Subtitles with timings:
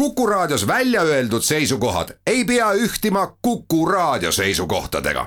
[0.00, 5.26] Kuku Raadios välja öeldud seisukohad ei pea ühtima Kuku Raadio seisukohtadega.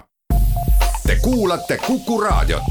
[1.08, 2.64] Te kuulate Kuku Raadiot.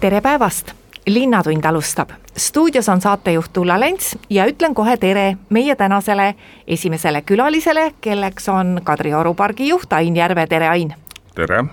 [0.00, 0.72] tere päevast,
[1.06, 2.10] Linnatund alustab.
[2.36, 6.34] stuudios on saatejuht Ulla Lents ja ütlen kohe tere meie tänasele
[6.66, 10.94] esimesele külalisele, kelleks on Kadrioru pargi juht Ain Järve, tere Ain!
[11.34, 11.64] tere!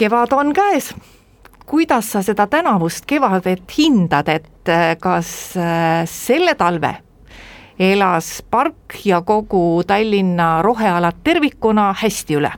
[0.00, 0.94] Kevad on käes.
[1.66, 6.96] kuidas sa seda tänavust kevadet hindad, et äh, kas äh, selle talve
[7.80, 12.52] elas park ja kogu Tallinna rohealad tervikuna hästi üle?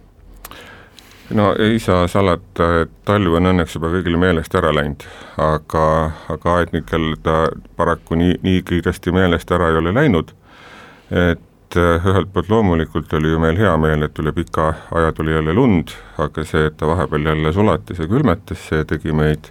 [1.31, 5.03] no ei saa salata, et talv on õnneks juba kõigile meelest ära läinud,
[5.41, 5.87] aga,
[6.31, 10.35] aga aednikel ta paraku nii, nii kiiresti meelest ära ei ole läinud,
[11.11, 15.13] et et eh, ühelt poolt loomulikult oli ju meil hea meel, et üle pika aja
[15.17, 19.49] tuli jälle lund, aga see, et ta vahepeal jälle sulatas ja külmetas, see tegi meid,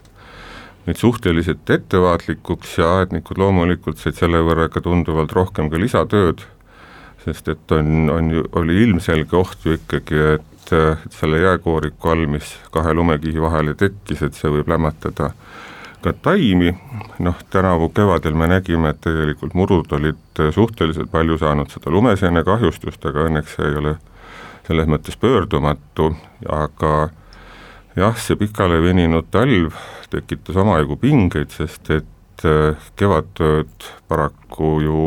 [0.86, 6.46] meid suhteliselt ettevaatlikuks ja aednikud loomulikult said selle võrra ka tunduvalt rohkem ka lisatööd,
[7.26, 12.28] sest et on, on ju, oli ilmselge oht ju ikkagi, et, et selle jääkooriku all,
[12.30, 15.34] mis kahe lumekihi vahele tekkis, et see võib lämmatada
[16.02, 16.74] ka taimi,
[17.20, 23.06] noh tänavu kevadel me nägime, et tegelikult murud olid suhteliselt palju saanud seda lumeseene kahjustust,
[23.06, 23.96] aga õnneks see ei ole
[24.68, 26.12] selles mõttes pöördumatu,
[26.50, 27.10] aga
[27.96, 29.76] jah, see pikale veninud talv
[30.12, 35.04] tekitas omajagu pingeid, sest et äh, kevadtööd paraku ju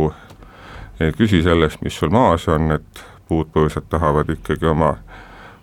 [1.00, 4.94] ei küsi sellest, mis sul maas on, et puud-põõsad tahavad ikkagi oma,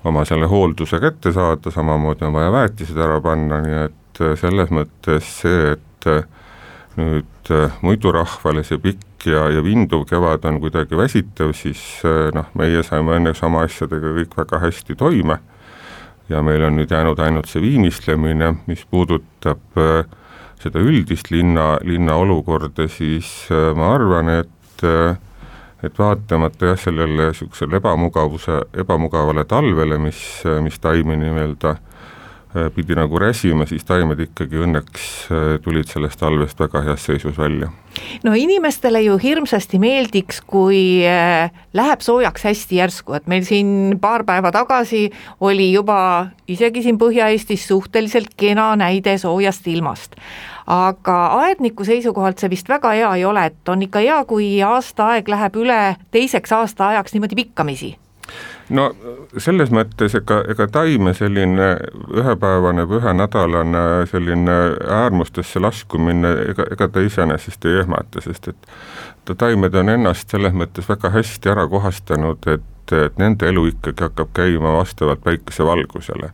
[0.03, 4.00] oma selle hoolduse kätte saada, samamoodi on vaja väetised ära panna, nii et
[4.39, 6.23] selles mõttes see, et äh,
[6.99, 11.81] nüüd äh, muidu rahvale see pikk ja, ja vinduv kevad on kuidagi väsitav, siis
[12.35, 15.37] noh, meie saime õnneks oma asjadega kõik väga hästi toime.
[16.31, 19.77] Ja meil on nüüd jäänud ainult see viimistlemine, mis puudutab
[20.61, 24.85] seda üldist linna, linna olukorda, siis ma arvan, et
[25.81, 30.21] et vaatamata jah, sellele niisugusele ebamugavuse, ebamugavale talvele, mis,
[30.63, 31.90] mis taimi nii-öelda äh, Äh,
[32.75, 37.69] pidi nagu räsima, siis taimed ikkagi õnneks äh, tulid sellest talvest väga heas seisus välja.
[38.23, 44.25] no inimestele ju hirmsasti meeldiks, kui äh, läheb soojaks hästi järsku, et meil siin paar
[44.27, 50.19] päeva tagasi oli juba isegi siin Põhja-Eestis suhteliselt kena näide soojast ilmast.
[50.67, 55.27] Aga aedniku seisukohalt see vist väga hea ei ole, et on ikka hea, kui aastaaeg
[55.27, 55.81] läheb üle
[56.11, 57.95] teiseks aastaajaks niimoodi pikkamisi
[58.69, 58.87] no
[59.37, 61.73] selles mõttes ega, ega taime selline
[62.15, 64.57] ühepäevane või ühenädalane selline
[65.01, 68.73] äärmustesse laskumine, ega, ega ta iseenesest ei ehmata, sest et
[69.25, 74.07] ta taimed on ennast selles mõttes väga hästi ära kohastanud, et, et nende elu ikkagi
[74.07, 76.31] hakkab käima vastavalt päikesevalgusele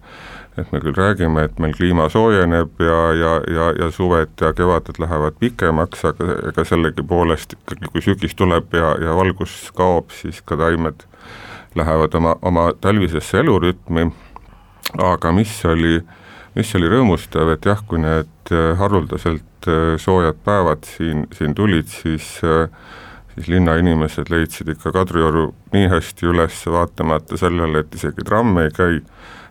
[0.57, 4.97] et me küll räägime, et meil kliima soojeneb ja, ja, ja, ja suved ja kevaded
[4.99, 10.57] lähevad pikemaks, aga ega sellegipoolest ikkagi, kui sügis tuleb ja, ja valgus kaob, siis ka
[10.57, 11.05] taimed
[11.77, 14.07] lähevad oma, oma talvisesse elurütmi,
[15.03, 15.99] aga mis oli,
[16.55, 21.91] mis oli rõõmustav, et jah, kui need äh, haruldaselt äh, soojad päevad siin, siin tulid,
[21.91, 22.71] siis äh,
[23.37, 29.01] siis linnainimesed leidsid ikka Kadrioru nii hästi üles, vaatamata sellele, et isegi tramm ei käi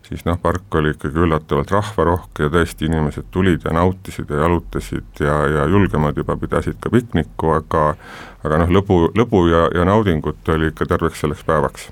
[0.08, 5.22] siis noh, park oli ikkagi üllatavalt rahvarohke ja tõesti inimesed tulid ja nautisid ja jalutasid
[5.24, 7.84] ja, ja julgemad juba pidasid ka pikniku, aga
[8.46, 11.88] aga noh, lõbu, lõbu ja, ja naudingut oli ikka terveks selleks päevaks.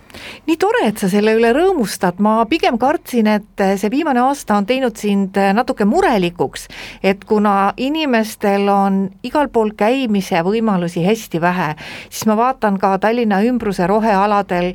[0.47, 4.69] nii tore, et sa selle üle rõõmustad, ma pigem kartsin, et see viimane aasta on
[4.69, 6.69] teinud sind natuke murelikuks,
[7.03, 11.73] et kuna inimestel on igal pool käimise võimalusi hästi vähe,
[12.11, 14.75] siis ma vaatan ka Tallinna ümbruse rohealadel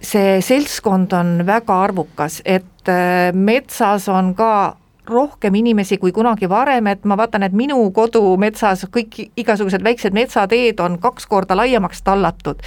[0.00, 4.76] see seltskond on väga arvukas, et äh, metsas on ka
[5.08, 10.80] rohkem inimesi kui kunagi varem, et ma vaatan, et minu kodumetsas kõik igasugused väiksed metsateed
[10.84, 12.60] on kaks korda laiemaks tallatud.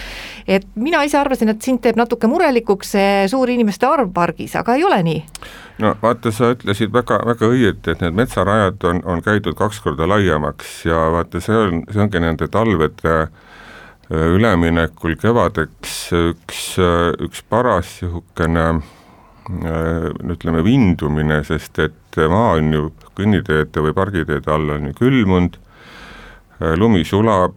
[0.48, 4.76] et mina ise arvasin, et sind teeb natuke murelikuks see suur inimeste arv pargis, aga
[4.76, 5.24] ei ole nii?
[5.86, 10.10] no vaata, sa ütlesid väga, väga õieti, et need metsarajad on, on käidud kaks korda
[10.10, 13.51] laiemaks ja vaata, see on, see ongi nende talvede Äh,
[14.12, 22.90] üleminekul kevadeks üks, äh, üks paras niisugune äh, ütleme, vindumine, sest et maa on ju
[23.16, 25.56] kõnniteede või pargiteede all on ju külmunud,
[26.78, 27.56] lumi sulab,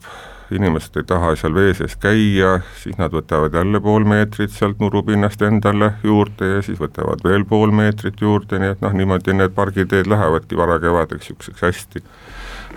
[0.55, 5.43] inimesed ei taha seal vee sees käia, siis nad võtavad jälle pool meetrit sealt murupinnast
[5.45, 10.09] endale juurde ja siis võtavad veel pool meetrit juurde, nii et noh, niimoodi need pargiteed
[10.11, 12.05] lähevadki varakevadeks niisuguseks hästi,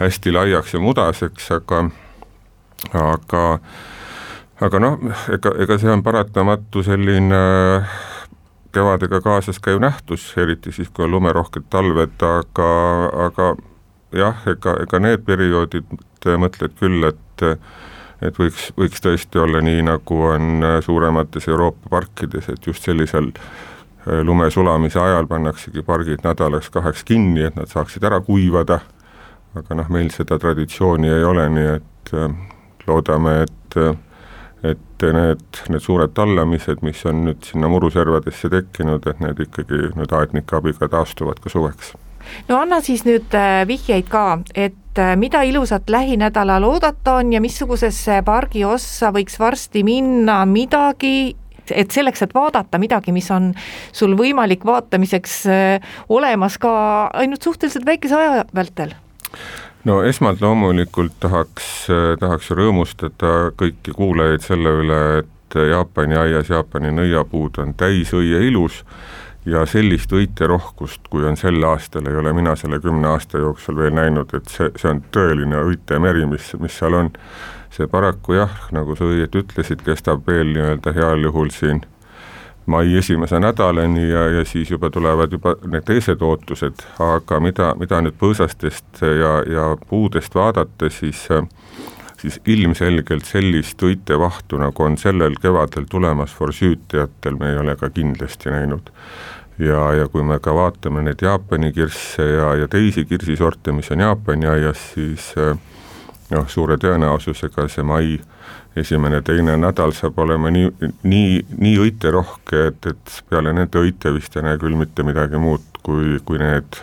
[0.01, 1.85] hästi laiaks ja mudaseks, aga
[2.93, 3.43] aga
[4.61, 4.97] aga noh,
[5.33, 7.41] ega, ega see on paratamatu selline
[8.73, 12.69] kevadega kaasas ka ju nähtus, eriti siis, kui on lumerohked talved, aga,
[13.27, 13.51] aga
[14.17, 15.97] jah, ega, ega need perioodid,
[16.41, 17.45] mõtled küll, et
[18.25, 23.29] et võiks, võiks tõesti olla nii, nagu on suuremates Euroopa parkides, et just sellisel
[24.25, 28.79] lume sulamise ajal pannaksegi pargid nädalaks-kaheks kinni, et nad saaksid ära kuivada,
[29.57, 32.13] aga noh, meil seda traditsiooni ei ole, nii et
[32.87, 33.79] loodame, et
[34.65, 40.13] et need, need suured tallamised, mis on nüüd sinna muruservadesse tekkinud, et need ikkagi nüüd
[40.17, 41.93] aednike abiga taastuvad ka suveks.
[42.49, 47.41] no anna siis nüüd äh, vihjeid ka, et äh, mida ilusat lähinädalal oodata on ja
[47.41, 51.35] missugusesse pargi ossa võiks varsti minna midagi,
[51.71, 53.53] et selleks, et vaadata midagi, mis on
[53.93, 56.73] sul võimalik vaatamiseks äh, olemas ka
[57.13, 58.97] ainult suhteliselt väikese aja vältel
[59.87, 61.87] no esmalt loomulikult tahaks,
[62.19, 68.81] tahaks rõõmustada kõiki kuulajaid selle üle, et Jaapani aias Jaapani nõiapuud on täis õie ilus
[69.47, 73.95] ja sellist õiterohkust, kui on sel aastal, ei ole mina selle kümne aasta jooksul veel
[73.95, 77.13] näinud, et see, see on tõeline õitemeri, mis, mis seal on.
[77.77, 81.83] see paraku jah, nagu sa õieti ütlesid, kestab veel nii-öelda heal juhul siin
[82.67, 88.01] mai esimese nädalani ja, ja siis juba tulevad juba need teised ootused, aga mida, mida
[88.03, 91.27] nüüd põõsastest ja, ja puudest vaadata, siis
[92.17, 98.49] siis ilmselgelt sellist õitevahtu, nagu on sellel kevadel tulemas forsüütijatel, me ei ole ka kindlasti
[98.49, 98.89] näinud.
[99.59, 103.99] ja, ja kui me ka vaatame neid Jaapani kirsse ja, ja teisi kirsisorte, mis on
[103.99, 105.33] Jaapani aias, siis
[106.29, 108.17] noh, suure tõenäosusega see mai
[108.81, 110.69] esimene-teine nädal saab olema nii,
[111.03, 115.65] nii, nii õiterohke, et, et peale nende õite vist ei näe küll mitte midagi muud,
[115.85, 116.79] kui, kui need,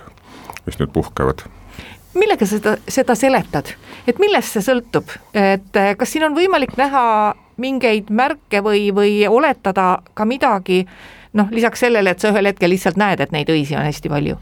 [0.67, 1.47] mis nüüd puhkevad.
[2.15, 3.73] Millega seda, seda seletad,
[4.07, 7.05] et millest see sõltub, et eh, kas siin on võimalik näha
[7.59, 10.85] mingeid märke või, või oletada ka midagi,
[11.35, 14.39] noh, lisaks sellele, et sa ühel hetkel lihtsalt näed, et neid õisi on hästi palju?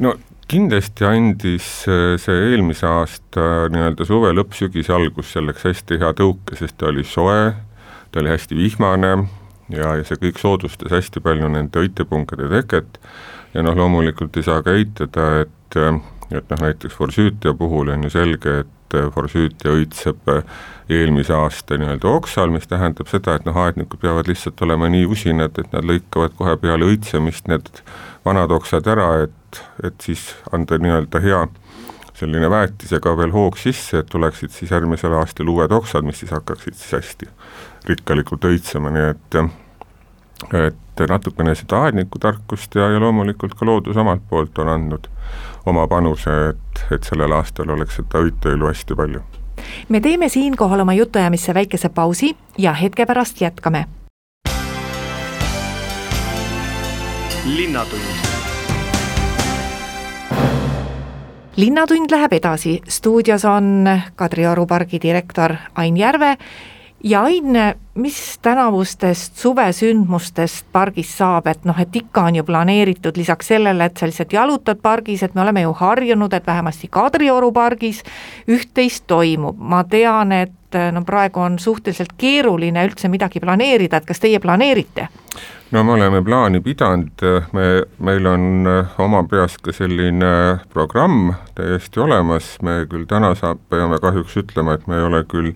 [0.00, 0.16] no
[0.50, 6.58] kindlasti andis äh, see eelmise aasta nii-öelda suve lõpp, sügise algus selleks hästi hea tõuke,
[6.58, 7.52] sest ta oli soe,
[8.10, 9.12] ta oli hästi vihmane
[9.70, 12.98] ja, ja see kõik soodustas hästi palju nende õitepungade teket.
[13.54, 15.98] Ja noh, loomulikult ei saa ka eitada, et äh,
[16.30, 20.30] et noh, näiteks forsüütia puhul on ju selge, et äh, forsüütia õitseb
[20.90, 25.58] eelmise aasta nii-öelda oksal, mis tähendab seda, et noh, aednikud peavad lihtsalt olema nii usinad,
[25.62, 27.68] et nad lõikavad kohe peale õitsemist need
[28.26, 31.40] vanad oksad ära, et et, et siis anda nii-öelda hea
[32.20, 36.76] selline väetisega veel hoog sisse, et tuleksid siis järgmisel aastal uued oksad, mis siis hakkaksid
[36.76, 37.30] siis hästi
[37.88, 39.40] rikkalikult õitsema, nii et
[40.56, 45.08] et natukene seda aednikutarkust ja, ja loomulikult ka loodus omalt poolt on andnud
[45.66, 49.22] oma panuse, et, et sellel aastal oleks seda õiteõilu hästi palju.
[49.88, 53.86] me teeme siinkohal oma jutuajamisse väikese pausi ja hetke pärast jätkame.
[57.44, 58.30] linnatund
[61.56, 66.36] linnatund läheb edasi, stuudios on Kadrioru pargi direktor Ain Järve
[67.04, 67.44] ja Ain,
[67.94, 73.96] mis tänavustest suvesündmustest pargis saab, et noh, et ikka on ju planeeritud lisaks sellele, et
[73.96, 78.02] sa lihtsalt jalutad pargis, et me oleme ju harjunud, et vähemasti Kadrioru pargis
[78.48, 84.20] üht-teist toimub, ma tean, et no praegu on suhteliselt keeruline üldse midagi planeerida, et kas
[84.20, 85.08] teie planeerite?
[85.70, 87.66] no me oleme plaani pidanud, me,
[87.98, 94.00] meil on äh, oma peas ka selline programm täiesti olemas, me küll täna saab, peame
[94.02, 95.54] kahjuks ütlema, et me ei ole küll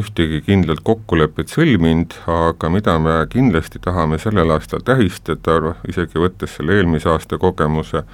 [0.00, 6.78] ühtegi kindlat kokkulepet sõlminud, aga mida me kindlasti tahame sellel aastal tähistada, isegi võttes selle
[6.78, 8.04] eelmise aasta kogemuse,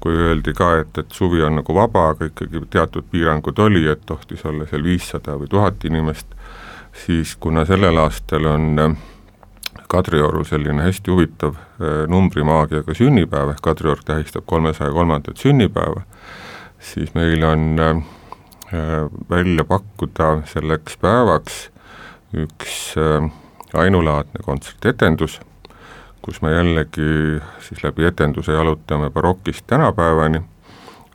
[0.00, 4.02] kui öeldi ka, et, et suvi on nagu vaba, aga ikkagi teatud piirangud oli, et
[4.06, 6.34] tohtis olla seal viissada või tuhat inimest,
[7.04, 8.96] siis kuna sellel aastal on äh,
[9.88, 16.04] Kadrioru selline hästi huvitav äh, numbrimaagiaga sünnipäev, ehk Kadriorg tähistab kolmesaja kolmandat sünnipäeva,
[16.92, 18.04] siis meil on äh,
[19.30, 21.58] välja pakkuda selleks päevaks
[22.34, 22.94] üks
[23.74, 25.40] ainulaadne kontsertetendus,
[26.22, 30.42] kus me jällegi siis läbi etenduse jalutame barokist tänapäevani,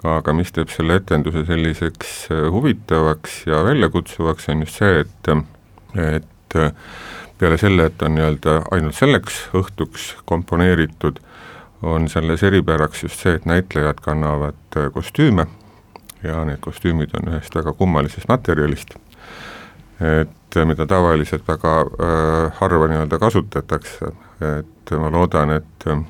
[0.03, 5.31] aga mis teeb selle etenduse selliseks huvitavaks ja väljakutsuvaks, on just see, et,
[6.15, 6.59] et
[7.39, 11.19] peale selle, et on nii-öelda ainult selleks õhtuks komponeeritud,
[11.81, 15.47] on selles eripäraks just see, et näitlejad kannavad äh, kostüüme
[16.23, 18.95] ja need kostüümid on ühest väga kummalisest materjalist,
[19.99, 24.13] et äh, mida tavaliselt väga äh, harva nii-öelda kasutatakse,
[24.59, 26.03] et ma loodan, et äh,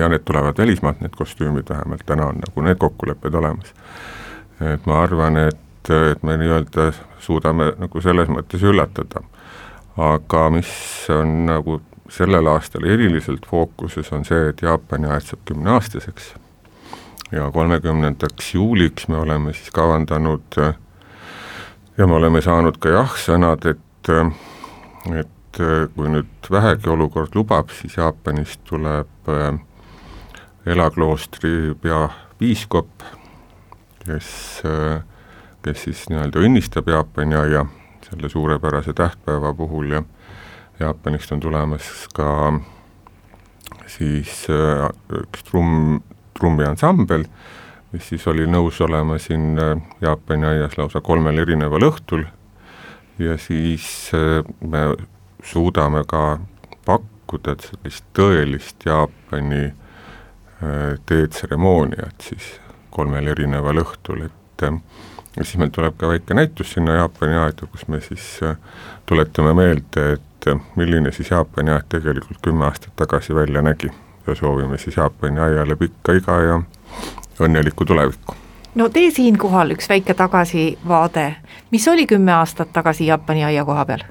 [0.00, 3.74] ja need tulevad välismaalt, need kostüümid vähemalt täna on nagu need kokkulepped olemas.
[4.60, 9.22] et ma arvan, et, et me nii-öelda suudame nagu selles mõttes üllatada.
[9.96, 10.68] Aga mis
[11.12, 16.34] on nagu sellel aastal eriliselt fookuses on see, et Jaapani aed saab kümneaastaseks
[17.32, 20.58] ja kolmekümnendaks juuliks me oleme siis kavandanud
[21.98, 24.12] ja me oleme saanud ka jah-sõnad, et,
[25.14, 25.60] et
[25.94, 29.30] kui nüüd vähegi olukord lubab, siis Jaapanist tuleb
[30.66, 33.04] Ela kloostri peapiiskop,
[34.04, 34.32] kes,
[35.64, 37.64] kes siis nii-öelda õnnistab Jaapani aia
[38.04, 40.02] selle suurepärase tähtpäeva puhul ja
[40.80, 42.52] Jaapanist on tulemas ka
[43.86, 44.86] siis äh,
[45.22, 46.00] üks trumm,
[46.40, 47.24] trummiansambel,
[47.92, 52.24] mis siis oli nõus olema siin äh, Jaapani aias lausa kolmel erineval õhtul.
[53.20, 54.94] Ja siis äh, me
[55.44, 56.38] suudame ka
[56.86, 59.70] pakkuda sellist tõelist Jaapani
[61.08, 62.50] teetseremooniat siis
[62.92, 67.86] kolmel erineval õhtul, et ja siis meil tuleb ka väike näitus sinna Jaapani aeda, kus
[67.88, 68.26] me siis
[69.08, 73.88] tuletame meelde, et milline siis Jaapani aed tegelikult kümme aastat tagasi välja nägi
[74.30, 76.60] ja soovime siis Jaapani aiale pikka iga ja
[77.40, 78.36] õnnelikku tulevikku.
[78.74, 81.26] no tee siinkohal üks väike tagasivaade,
[81.70, 84.04] mis oli kümme aastat tagasi Jaapani aia koha peal?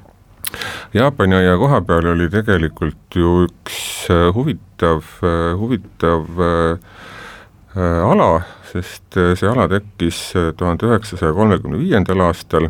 [0.94, 8.42] Jaapani aia koha peal oli tegelikult ju üks äh, huvitav, äh, huvitav äh, ala,
[8.74, 10.22] sest see ala tekkis
[10.58, 12.68] tuhande üheksasaja kolmekümne viiendal aastal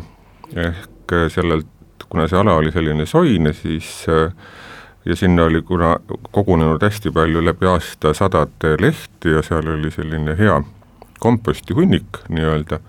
[0.54, 1.68] ehk sellelt
[2.10, 4.32] kuna see ala oli selline soine, siis äh,
[5.04, 5.96] ja sinna oli kuna
[6.30, 10.60] kogunenud hästi palju läbi aasta sadade lehti ja seal oli selline hea
[11.20, 12.80] kompostihunnik nii-öelda,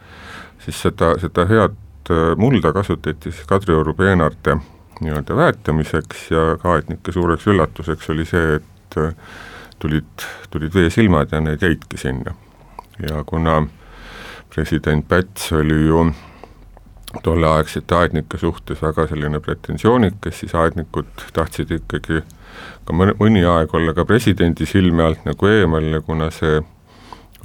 [0.59, 1.75] siis seda, seda head
[2.11, 4.57] äh, mulda kasutati siis Kadrioru peenarte
[5.01, 9.13] nii-öelda väetamiseks ja kaetnike suureks üllatuseks oli see, et äh,
[9.79, 12.35] tulid, tulid veesilmad ja need jäidki sinna.
[13.09, 13.67] ja kuna
[14.55, 16.11] president Päts oli ju
[17.23, 22.21] tolleaegsete aednike suhtes väga selline pretensioonikas, siis aednikud tahtsid ikkagi
[22.85, 26.61] ka mõni, mõni aeg olla ka presidendi silme alt nagu eemal ja kuna see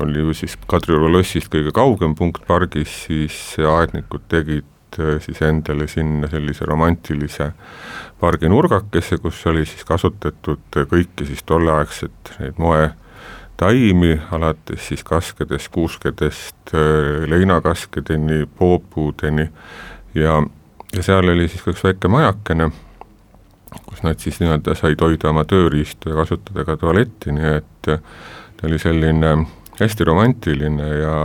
[0.02, 5.88] oli ju siis Kadrioru lossist kõige kaugem punkt pargis, siis aednikud tegid äh, siis endale
[5.88, 7.52] sinna sellise romantilise
[8.20, 12.90] parginurgakese, kus oli siis kasutatud kõiki siis tolleaegset neid moe
[13.56, 19.48] taimi, alates siis kaskedest, kuuskedest, äh, leinakaskedeni, poopuudeni
[20.14, 20.42] ja,
[20.96, 22.70] ja seal oli siis ka üks väike majakene,
[23.86, 28.02] kus nad siis nii-öelda said hoida oma tööriistu ja kasutada ka tualetti, nii et äh,
[28.56, 29.32] ta oli selline
[29.80, 31.16] hästi romantiline ja,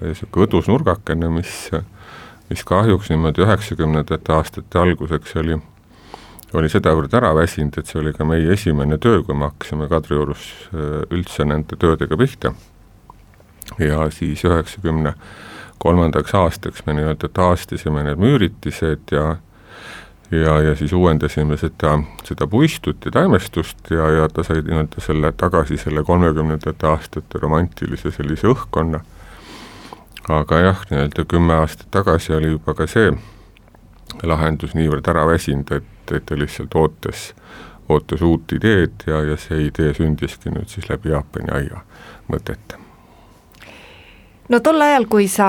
[0.00, 1.56] ja niisugune õdus nurgakene, mis,
[2.48, 5.58] mis kahjuks niimoodi üheksakümnendate aastate alguseks oli
[6.54, 10.46] oli sedavõrd ära väsinud, et see oli ka meie esimene töö, kui me hakkasime Kadriorus
[10.72, 12.54] äh, üldse nende töödega pihta.
[13.78, 15.12] ja siis üheksakümne
[15.78, 19.36] kolmandaks aastaks me nii-öelda taastasime need müüritised ja
[20.30, 25.32] ja, ja siis uuendasime seda, seda puistut ja taimestust ja, ja ta sai nii-öelda selle
[25.36, 29.00] tagasi selle kolmekümnendate aastate romantilise sellise õhkkonna,
[30.28, 33.12] aga jah, nii-öelda kümme aastat tagasi oli juba ka see
[34.24, 37.32] lahendus niivõrd ära väsinud, et et, et ta lihtsalt ootas,
[37.88, 41.84] ootas uut ideed ja, ja see idee sündiski nüüd siis läbi Jaapani aia
[42.32, 42.88] mõtete
[44.48, 45.48] no tol ajal, kui sa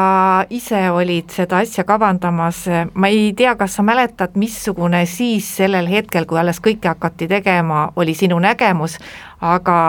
[0.50, 6.28] ise olid seda asja kavandamas, ma ei tea, kas sa mäletad, missugune siis sellel hetkel,
[6.28, 9.00] kui alles kõike hakati tegema, oli sinu nägemus,
[9.42, 9.80] aga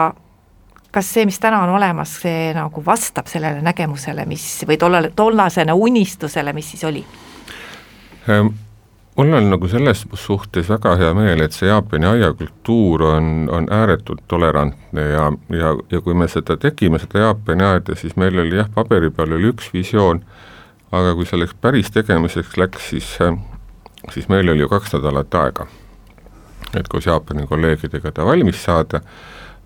[0.91, 5.75] kas see, mis täna on olemas, see nagu vastab sellele nägemusele, mis või tollale, tollasele
[5.75, 7.05] unistusele, mis siis oli?
[9.21, 14.23] Mul on nagu selles suhtes väga hea meel, et see Jaapani aiakultuur on, on ääretult
[14.27, 18.71] tolerantne ja, ja, ja kui me seda tegime, seda Jaapani aeda, siis meil oli jah,
[18.73, 20.23] paberi peal oli üks visioon,
[20.89, 23.11] aga kui selleks päris tegemiseks läks, siis,
[24.09, 25.69] siis meil oli ju kaks nädalat aega.
[26.73, 29.05] et koos Jaapani kolleegidega ta valmis saada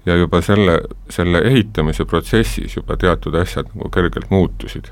[0.06, 4.92] ja juba selle, selle ehitamise protsessis juba teatud asjad nagu kergelt muutusid.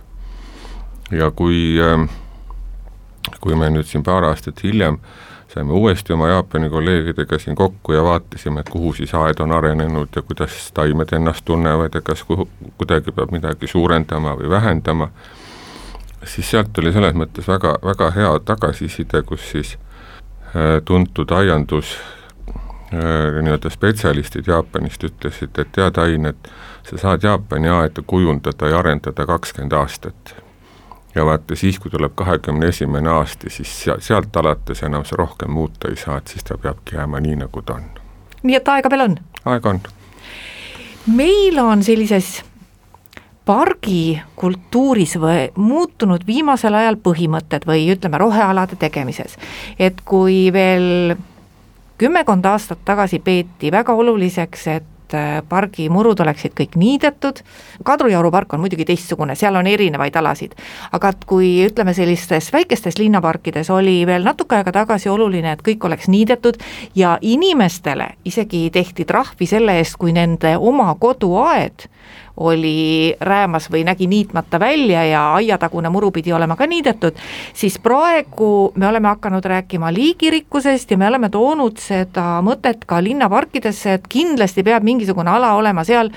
[1.11, 2.07] ja kui äh,
[3.41, 4.99] kui me nüüd siin paar aastat hiljem
[5.53, 10.21] saime uuesti oma Jaapani kolleegidega siin kokku ja vaatasime, kuhu siis aed on arenenud ja
[10.21, 15.09] kuidas taimed ennast tunnevad ja kas kuhu, kuidagi peab midagi suurendama või vähendama,
[16.25, 21.97] siis sealt oli selles mõttes väga, väga hea tagasiside, kus siis äh, tuntud aiandus
[22.49, 26.53] äh, nii-öelda spetsialistid Jaapanist ütlesid, et tead, Ain, et
[26.89, 30.35] sa saad Jaapani aeda kujundada ja arendada kakskümmend aastat
[31.15, 35.89] ja vaata siis, kui tuleb kahekümne esimene aasta, siis sealt alates enam sa rohkem muuta
[35.89, 37.83] ei saa, et siis ta peabki jääma nii, nagu ta on.
[38.43, 39.19] nii et aega veel on?
[39.45, 39.81] aega on.
[41.07, 42.41] meil on sellises
[43.45, 49.37] pargikultuuris või muutunud viimasel ajal põhimõtted või ütleme, rohealade tegemises,
[49.79, 51.15] et kui veel
[51.97, 57.41] kümmekond aastat tagasi peeti väga oluliseks, et et pargi murud oleksid kõik niidetud,
[57.83, 60.55] Kadrioru park on muidugi teistsugune, seal on erinevaid alasid,
[60.91, 65.85] aga et kui ütleme, sellistes väikestes linnaparkides oli veel natuke aega tagasi oluline, et kõik
[65.87, 66.59] oleks niidetud
[66.95, 71.87] ja inimestele isegi tehti trahvi selle eest, kui nende oma koduaed
[72.37, 77.17] oli räämas või nägi niitmata välja ja aiatagune muru pidi olema ka niidetud,
[77.53, 83.93] siis praegu me oleme hakanud rääkima liigirikkusest ja me oleme toonud seda mõtet ka linnaparkidesse,
[83.99, 86.09] et kindlasti peab mingisugune ala olema seal,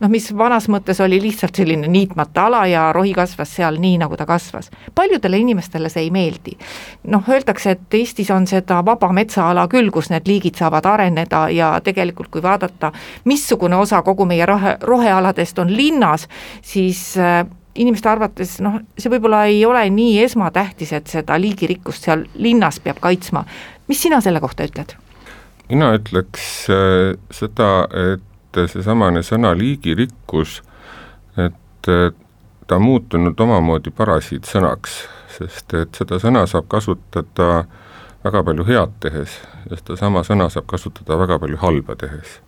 [0.00, 4.16] noh, mis vanas mõttes oli lihtsalt selline niitmata ala ja rohi kasvas seal nii, nagu
[4.16, 4.70] ta kasvas.
[4.94, 6.56] paljudele inimestele see ei meeldi.
[7.12, 11.72] noh, öeldakse, et Eestis on seda vaba metsaala küll, kus need liigid saavad areneda ja
[11.84, 12.92] tegelikult kui vaadata,
[13.24, 16.28] missugune osa kogu meie rohe, rohealadest on linnas,
[16.62, 22.26] siis äh, inimeste arvates noh, see võib-olla ei ole nii esmatähtis, et seda liigirikkust seal
[22.34, 23.44] linnas peab kaitsma.
[23.88, 24.96] mis sina selle kohta ütled?
[25.68, 30.60] mina ütleks äh, seda, et et seesamane sõna liigirikkus,
[31.38, 31.90] et
[32.70, 34.96] ta on muutunud omamoodi parasiitsõnaks,
[35.36, 37.64] sest et seda sõna saab kasutada
[38.24, 39.38] väga palju head tehes
[39.70, 42.40] ja sedasama sõna saab kasutada väga palju halba tehes.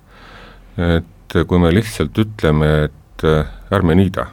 [0.77, 3.25] et kui me lihtsalt ütleme, et
[3.73, 4.27] ärme niida,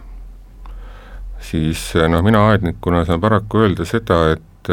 [1.40, 4.72] siis noh, mina aednikuna saan paraku öelda seda, et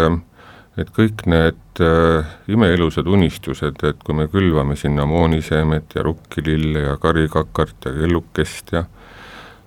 [0.77, 6.97] et kõik need äh, imeilusad unistused, et kui me külvame sinna mooniseemet ja rukkilille ja
[7.01, 8.85] karikakart ja kellukest ja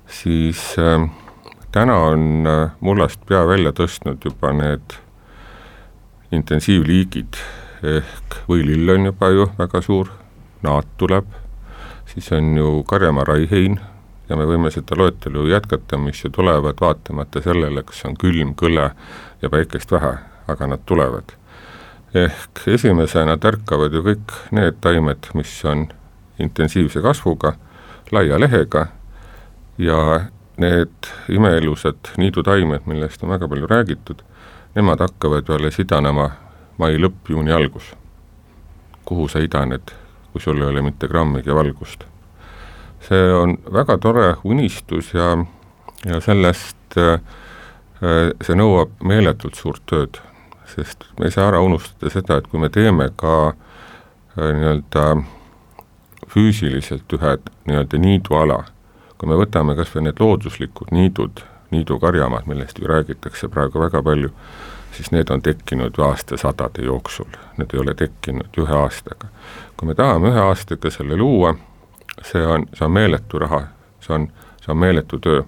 [0.06, 1.10] siis äh,
[1.74, 5.00] täna on äh, mullast pea välja tõstnud juba need
[6.32, 7.42] intensiivliigid,
[7.82, 10.12] ehk võilill on juba ju väga suur,
[10.62, 11.26] naat tuleb,
[12.14, 13.80] siis on ju karjamaa raihein
[14.30, 18.92] ja me võime seda loetelu jätkata, mis ju tulevad vaatamata sellele, kas on külm, kõle
[19.42, 20.20] ja päikest vähe
[20.52, 21.36] aga nad tulevad.
[22.14, 25.88] ehk esimesena tärkavad ju kõik need taimed, mis on
[26.40, 27.54] intensiivse kasvuga,
[28.12, 28.88] laia lehega
[29.78, 30.26] ja
[30.58, 34.24] need imeilusad niidutaimed, millest on väga palju räägitud,
[34.76, 36.32] nemad hakkavad ju alles idanema
[36.78, 37.94] mai lõpp, juuni algus.
[39.06, 39.92] kuhu sa idaned,
[40.32, 42.04] kui sul ei ole mitte grammigi valgust?
[43.00, 45.38] see on väga tore unistus ja,
[46.06, 47.22] ja sellest äh,
[48.42, 50.20] see nõuab meeletult suurt tööd
[50.76, 55.06] sest me ei saa ära unustada seda, et kui me teeme ka äh, nii-öelda
[56.30, 58.64] füüsiliselt ühe nii-öelda niiduala,
[59.18, 64.32] kui me võtame kas või need looduslikud niidud, niidukarjamaad, millest ju räägitakse praegu väga palju,
[64.96, 69.30] siis need on tekkinud ju aastasadade jooksul, need ei ole tekkinud ühe aastaga.
[69.78, 71.56] kui me tahame ühe aastaga selle luua,
[72.22, 73.62] see on, see on meeletu raha,
[74.06, 74.28] see on,
[74.62, 75.44] see on meeletu töö.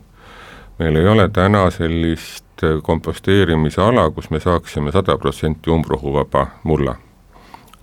[0.79, 6.95] meil ei ole täna sellist sellist komposteerimise ala, kus me saaksime sada protsenti umbrohuvaba mulla.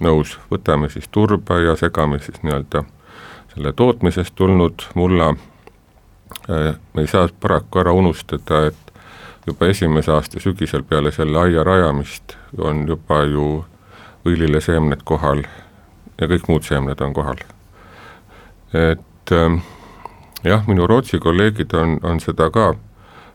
[0.03, 2.85] nõus, võtame siis turba ja segame siis nii-öelda
[3.55, 5.35] selle tootmisest tulnud mulla,
[6.51, 8.93] äh, me ei saa paraku ära unustada, et
[9.47, 13.65] juba esimese aasta sügisel peale selle aia rajamist on juba ju
[14.29, 15.43] õilileseemned kohal
[16.21, 17.43] ja kõik muud seemned on kohal.
[18.73, 19.61] et ähm,
[20.45, 22.75] jah, minu Rootsi kolleegid on, on seda ka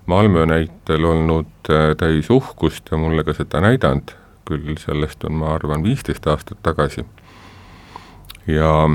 [0.05, 4.11] Malmö näitel olnud äh, täis uhkust ja mulle ka seda näidanud,
[4.47, 7.05] küll sellest on, ma arvan, viisteist aastat tagasi.
[8.47, 8.89] ja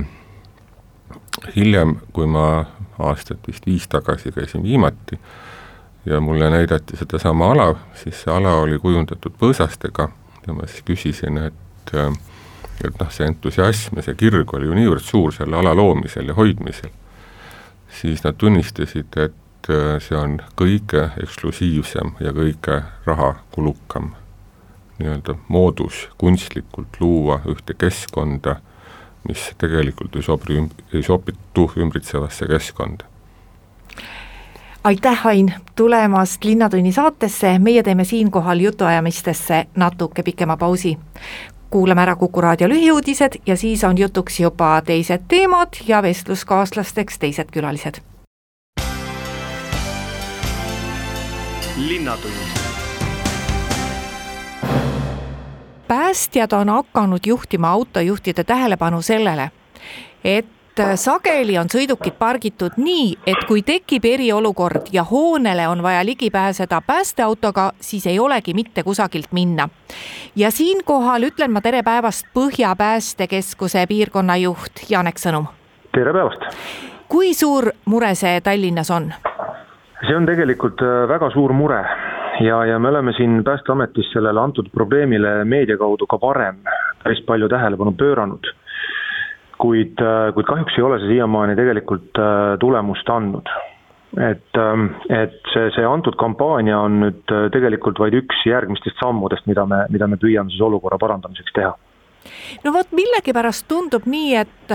[1.57, 2.67] hiljem, kui ma
[2.99, 5.19] aastat vist viis tagasi käisin viimati
[6.07, 10.09] ja mulle näidati sedasama ala, siis see ala oli kujundatud põõsastega.
[10.47, 12.13] Ja ma siis küsisin, et äh,
[12.85, 16.37] et noh, see entusiasm ja see kirg oli ju niivõrd suur selle ala loomisel ja
[16.39, 16.93] hoidmisel,
[18.01, 24.13] siis nad tunnistasid, et et äh, see on kõige eksklusiivsem ja kõige rahakulukam
[24.99, 28.57] nii-öelda moodus kunstlikult luua ühte keskkonda,
[29.29, 33.05] mis tegelikult ei sobi, ei sobitu ümbritsevasse keskkonda.
[34.85, 40.99] aitäh, Ain, tulemast Linnatunni saatesse, meie teeme siinkohal jutuajamistesse natuke pikema pausi.
[41.71, 47.51] Kuulame ära Kuku raadio lühiuudised ja siis on jutuks juba teised teemad ja vestluskaaslasteks teised
[47.53, 48.08] külalised
[51.79, 52.33] linnatund.
[55.89, 59.51] päästjad on hakanud juhtima autojuhtide tähelepanu sellele,
[60.25, 60.47] et
[60.95, 66.81] sageli on sõidukid pargitud nii, et kui tekib eriolukord ja hoonele on vaja ligi pääseda
[66.87, 69.69] päästeautoga, siis ei olegi mitte kusagilt minna.
[70.37, 75.47] ja siinkohal ütlen ma tere päevast Põhja Päästekeskuse piirkonnajuht Janek Sõnum.
[75.95, 76.41] tere päevast.
[77.09, 79.15] kui suur mure see Tallinnas on?
[80.07, 81.81] See on tegelikult äh, väga suur mure
[82.45, 86.63] ja, ja me oleme siin Päästeametis sellele antud probleemile meedia kaudu ka varem
[87.03, 88.47] päris palju tähelepanu pööranud.
[89.59, 89.99] kuid,
[90.35, 92.19] kuid kahjuks ei ole see siiamaani tegelikult
[92.63, 93.51] tulemust andnud
[94.17, 99.67] et, ähm, et see, see antud kampaania on nüüd tegelikult vaid üks järgmistest sammudest, mida
[99.69, 101.75] me, mida me püüame siis olukorra parandamiseks teha.
[102.65, 104.75] no vot, millegipärast tundub nii, et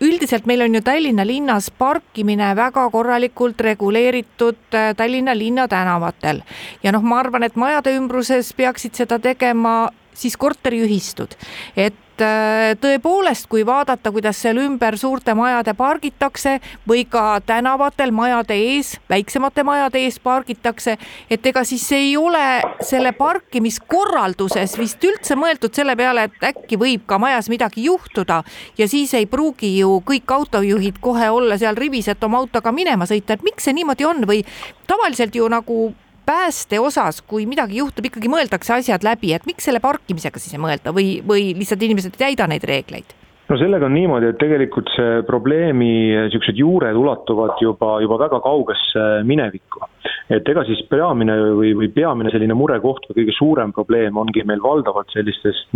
[0.00, 6.42] üldiselt meil on ju Tallinna linnas parkimine väga korralikult reguleeritud äh, Tallinna linna tänavatel.
[6.82, 11.34] Ja noh, ma arvan, et majade ümbruses peaksid seda tegema siis korteriühistud,
[11.76, 18.56] et äh, tõepoolest, kui vaadata, kuidas seal ümber suurte majade pargitakse või ka tänavatel majade
[18.56, 20.96] ees, väiksemate majade ees pargitakse,
[21.30, 22.44] et ega siis ei ole
[22.84, 28.42] selle parkimiskorralduses vist üldse mõeldud selle peale, et äkki võib ka majas midagi juhtuda
[28.78, 33.08] ja siis ei pruugi ju kõik autojuhid kohe olla seal rivis, et oma autoga minema
[33.08, 34.24] sõita, et miks see niimoodi on?
[34.28, 34.44] Või
[34.90, 35.90] tavaliselt ju nagu
[36.26, 40.62] pääste osas, kui midagi juhtub, ikkagi mõeldakse asjad läbi, et miks selle parkimisega siis ei
[40.62, 43.16] mõelda või, või lihtsalt inimesed ei täida neid reegleid?
[43.50, 49.06] no sellega on niimoodi, et tegelikult see probleemi niisugused juured ulatuvad juba, juba väga kaugesse
[49.26, 49.82] minevikku.
[50.30, 54.62] et ega siis peamine või, või peamine selline murekoht või kõige suurem probleem ongi meil
[54.62, 55.74] valdavalt sellistest,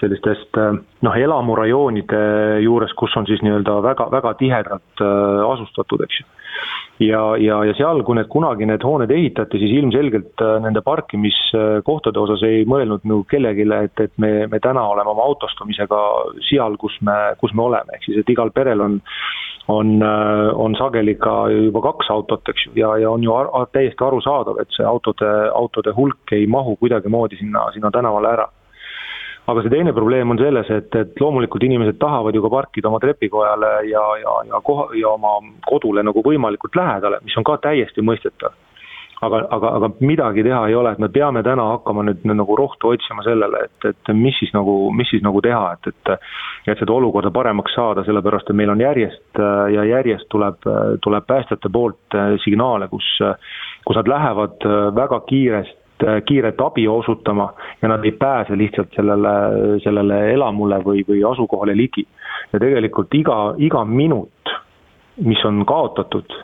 [0.00, 0.58] sellistest
[1.06, 2.24] noh, elamurajoonide
[2.64, 5.06] juures, kus on siis nii-öelda väga, väga tihedalt
[5.52, 6.26] asustatud, eks ju
[6.98, 12.22] ja, ja, ja seal, kui need kunagi need hooned ehitati, siis ilmselgelt äh, nende parkimiskohtade
[12.22, 16.00] osas ei mõelnud nagu kellelegi, et, et me, me täna oleme oma autostumisega
[16.48, 19.00] seal, kus me, kus me oleme, ehk siis, et igal perel on
[19.68, 23.68] on, äh, on sageli ka juba kaks autot, eks ju, ja, ja on ju ar
[23.72, 28.48] täiesti arusaadav, et see autode, autode hulk ei mahu kuidagimoodi sinna, sinna tänavale ära
[29.48, 33.00] aga see teine probleem on selles, et, et loomulikult inimesed tahavad ju ka parkida oma
[33.00, 38.04] trepikojale ja, ja, ja koha, ja oma kodule nagu võimalikult lähedale, mis on ka täiesti
[38.04, 38.56] mõistetav.
[39.22, 42.92] aga, aga, aga midagi teha ei ole, et me peame täna hakkama nüüd nagu rohtu
[42.92, 46.14] otsima sellele, et, et mis siis nagu, mis siis nagu teha, et, et
[46.68, 49.40] et seda olukorda paremaks saada, sellepärast et meil on järjest
[49.72, 50.66] ja järjest tuleb,
[51.00, 53.08] tuleb päästjate poolt signaale, kus
[53.88, 55.77] kus nad lähevad väga kiiresti
[56.26, 57.48] kiiret abi osutama
[57.82, 59.32] ja nad ei pääse lihtsalt sellele,
[59.84, 62.06] sellele elamule või, või asukohale ligi.
[62.52, 64.52] ja tegelikult iga, iga minut,
[65.26, 66.36] mis on kaotatud,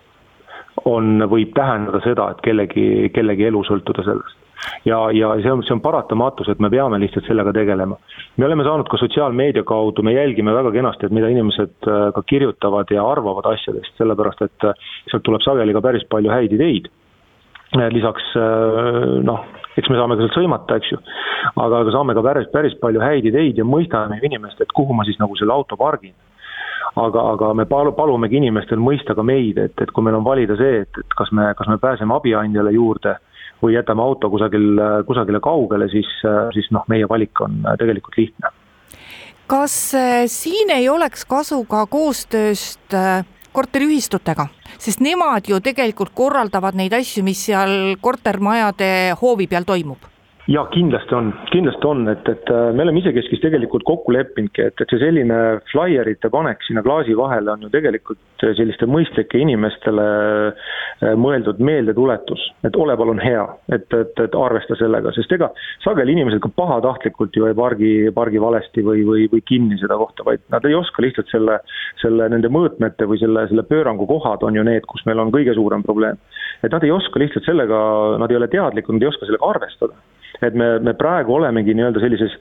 [0.84, 4.42] on, võib tähendada seda, et kellegi, kellegi elu sõltuda sellest
[4.84, 7.96] ja, ja see on, see on paratamatus, et me peame lihtsalt sellega tegelema.
[8.36, 12.22] me oleme saanud ka sotsiaalmeedia kaudu, me jälgime väga kenasti, et mida inimesed äh, ka
[12.26, 16.90] kirjutavad ja arvavad asjadest, sellepärast et äh, sealt tuleb sageli ka päris palju häid ideid
[17.74, 19.44] lisaks äh, noh,
[19.76, 21.00] eks me saame ka sealt sõimata, eks ju,
[21.54, 25.06] aga, aga saame ka päris, päris palju häid ideid ja mõistame inimest, et kuhu ma
[25.06, 26.14] siis nagu selle auto pargin.
[26.94, 30.54] aga, aga me palu-, palumegi inimestel mõista ka meid, et, et kui meil on valida
[30.56, 33.16] see, et, et kas me, kas me pääseme abiandjale juurde
[33.62, 36.10] või jätame auto kusagil, kusagile kaugele, siis,
[36.54, 38.52] siis noh, meie valik on tegelikult lihtne.
[39.50, 42.94] kas äh, siin ei oleks kasu ka koostööst
[43.54, 44.46] korteriühistutega,
[44.78, 50.13] sest nemad ju tegelikult korraldavad neid asju, mis seal kortermajade hoovi peal toimub
[50.46, 54.80] jaa, kindlasti on, kindlasti on, et, et äh, me oleme isekeskis tegelikult kokku leppinudki, et,
[54.82, 55.38] et see selline
[55.70, 60.04] flaierite panek sinna klaasi vahele on ju tegelikult selliste mõistlike inimestele
[60.50, 65.48] äh, mõeldud meeldetuletus, et ole palun hea, et, et, et arvesta sellega, sest ega
[65.84, 70.26] sageli inimesed ka pahatahtlikult ju ei pargi, pargi valesti või, või, või kinni seda kohta,
[70.28, 71.60] vaid nad ei oska lihtsalt selle,
[72.02, 75.56] selle, nende mõõtmete või selle, selle pöörangu kohad on ju need, kus meil on kõige
[75.56, 76.20] suurem probleem.
[76.62, 77.78] et nad ei oska lihtsalt sellega,
[78.20, 79.96] nad ei ole teadlikud, nad ei oska sellega arvestada
[80.42, 82.34] et me, me praegu olemegi nii-öelda sellises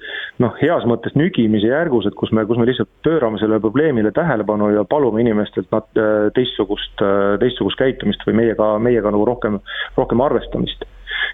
[0.44, 4.72] noh, heas mõttes nügimise järgus, et kus me, kus me lihtsalt pöörame sellele probleemile tähelepanu
[4.74, 6.02] ja palume inimestelt nad
[6.36, 7.06] teistsugust,
[7.44, 9.60] teistsugust käitumist või meiega, meiega nagu rohkem,
[9.98, 10.88] rohkem arvestamist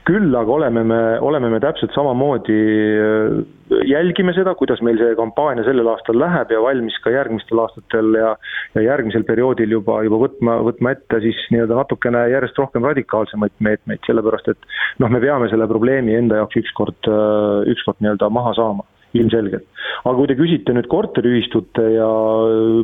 [0.09, 2.57] küll aga oleme me, oleme me täpselt samamoodi,
[3.03, 8.13] äh, jälgime seda, kuidas meil see kampaania sellel aastal läheb ja valmis ka järgmistel aastatel
[8.17, 8.35] ja
[8.77, 14.03] ja järgmisel perioodil juba, juba võtma, võtma ette siis nii-öelda natukene järjest rohkem radikaalsemaid meetmeid,
[14.07, 14.71] sellepärast et
[15.01, 19.65] noh, me peame selle probleemi enda jaoks ükskord, äh, ükskord nii-öelda maha saama ilmselgelt.
[20.03, 22.09] aga kui te küsite nüüd korteriühistute ja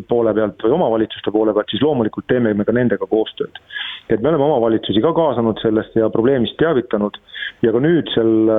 [0.09, 3.61] poole pealt või omavalitsuste poole pealt, siis loomulikult teeme me ka nendega koostööd.
[4.09, 7.17] et me oleme omavalitsusi ka kaasanud sellest ja probleemist teavitanud
[7.65, 8.57] ja ka nüüd selle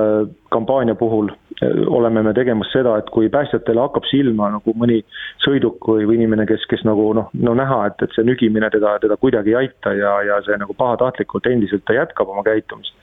[0.53, 1.29] kampaania puhul
[1.61, 5.01] eh, oleme me tegemas seda, et kui päästjatele hakkab silma nagu mõni
[5.45, 8.97] sõiduk või, või inimene, kes, kes nagu noh, no näha, et, et see nügimine teda,
[9.03, 12.95] teda kuidagi ei aita ja, ja see nagu pahatahtlikult endiselt ta jätkab oma käitumist,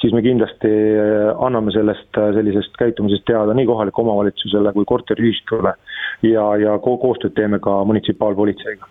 [0.00, 5.74] siis me kindlasti eh, anname sellest, sellisest käitumisest teada nii kohalikule omavalitsusele kui korteriühistule
[6.28, 8.90] ja, ja ko koostööd teeme ka munitsipaalpolitseiga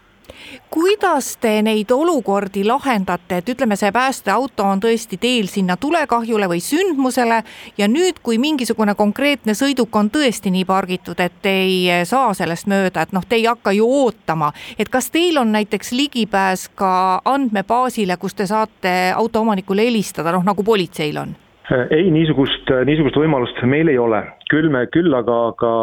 [0.70, 6.62] kuidas te neid olukordi lahendate, et ütleme, see päästeauto on tõesti teel sinna tulekahjule või
[6.64, 7.42] sündmusele
[7.78, 13.04] ja nüüd, kui mingisugune konkreetne sõiduk on tõesti nii pargitud, et ei saa sellest mööda,
[13.04, 18.18] et noh, te ei hakka ju ootama, et kas teil on näiteks ligipääs ka andmebaasile,
[18.18, 21.36] kus te saate autoomanikule helistada, noh nagu politseil on?
[21.72, 24.22] Ei, niisugust, niisugust võimalust meil ei ole.
[24.52, 25.74] küll me, küll aga, aga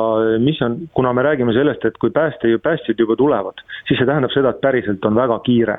[0.42, 4.35] mis on, kuna me räägime sellest, et kui pääste, päästjad juba tulevad, siis see tähendab
[4.35, 5.79] seda, et päriselt on väga kiire.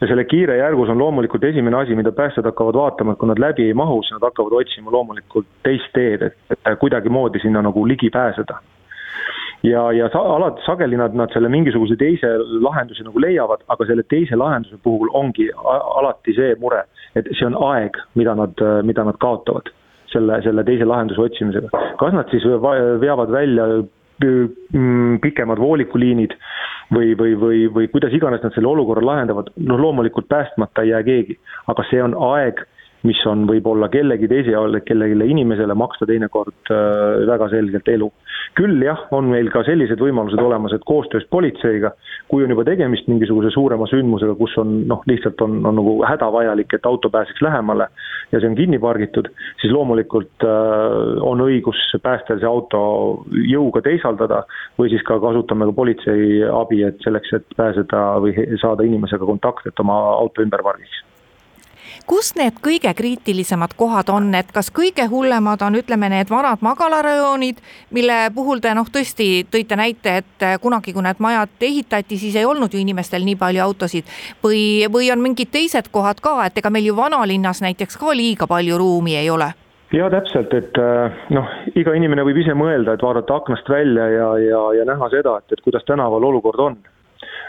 [0.00, 3.38] ja selle kiire järgus on loomulikult esimene asi, mida päästjad hakkavad vaatama, et kui nad
[3.40, 7.86] läbi ei mahu, siis nad hakkavad otsima loomulikult teist teed, et, et kuidagimoodi sinna nagu
[7.86, 8.58] ligi pääseda
[9.62, 12.30] ja, ja sa, alati sageli nad, nad selle mingisuguse teise
[12.60, 16.82] lahenduse nagu leiavad, aga selle teise lahenduse puhul ongi alati see mure,
[17.18, 19.68] et see on aeg, mida nad, mida nad kaotavad
[20.12, 21.70] selle, selle teise lahenduse otsimisega.
[22.00, 22.44] kas nad siis
[23.00, 23.66] veavad välja
[24.22, 26.36] mm, pikemad voolikuliinid
[26.92, 31.02] või, või, või, või kuidas iganes nad selle olukorra lahendavad, noh loomulikult päästmata ei jää
[31.08, 31.38] keegi,
[31.72, 32.64] aga see on aeg
[33.06, 34.54] mis on võib-olla kellegi teise,
[34.86, 38.08] kellelegi inimesele maksta teinekord äh, väga selgelt elu.
[38.58, 41.92] Küll jah, on meil ka sellised võimalused olemas, et koostöös politseiga,
[42.30, 46.74] kui on juba tegemist mingisuguse suurema sündmusega, kus on noh, lihtsalt on, on nagu hädavajalik,
[46.76, 47.88] et auto pääseks lähemale
[48.32, 49.28] ja see on kinni pargitud,
[49.60, 52.82] siis loomulikult äh, on õigus päästjal see auto
[53.48, 54.42] jõuga teisaldada
[54.80, 59.66] või siis ka kasutame ka politsei abi, et selleks, et pääseda või saada inimesega kontakt,
[59.68, 61.02] et oma auto ümber pargiks
[62.06, 67.62] kus need kõige kriitilisemad kohad on, et kas kõige hullemad on, ütleme, need vanad magalarajoonid,
[67.90, 72.46] mille puhul te noh, tõesti tõite näite, et kunagi, kui need majad ehitati, siis ei
[72.48, 74.08] olnud ju inimestel nii palju autosid.
[74.44, 74.62] Või,
[74.92, 78.78] või on mingid teised kohad ka, et ega meil ju vanalinnas näiteks ka liiga palju
[78.78, 79.52] ruumi ei ole?
[79.92, 80.78] Ja täpselt, et
[81.36, 85.36] noh, iga inimene võib ise mõelda, et vaadata aknast välja ja, ja, ja näha seda,
[85.42, 86.78] et, et kuidas tänaval olukord on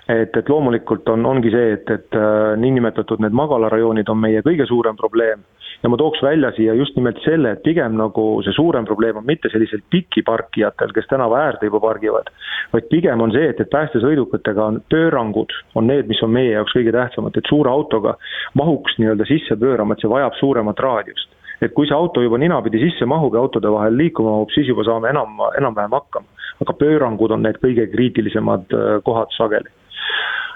[0.08, 4.68] et, et loomulikult on, ongi see, et, et äh, niinimetatud need magalarajoonid on meie kõige
[4.68, 5.44] suurem probleem.
[5.84, 9.26] Ja ma tooks välja siia just nimelt selle, et pigem nagu see suurem probleem on
[9.28, 12.30] mitte sellisel pikiparkijatel, kes tänava äärde juba pargivad,
[12.72, 16.76] vaid pigem on see, et, et päästesõidukitega on pöörangud, on need, mis on meie jaoks
[16.78, 18.16] kõige tähtsamad, et suure autoga
[18.60, 21.36] mahuks nii-öelda sisse pöörama, et see vajab suuremat raadiust.
[21.64, 24.84] Et kui see auto juba ninapidi sisse mahub ja autode vahel liikuma mahub, siis juba
[24.88, 26.28] saame enam, enam-vähem hakkama.
[26.64, 29.72] aga pöörangud on need kõige kriitilisemad äh, kohad sageli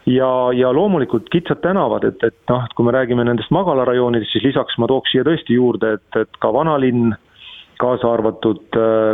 [0.08, 4.46] ja, ja loomulikult kitsad tänavad, et, et noh, et kui me räägime nendest magalarajoonidest, siis
[4.50, 7.16] lisaks ma tooks siia tõesti juurde, et, et ka vanalinn,
[7.82, 8.64] kaasa arvatud,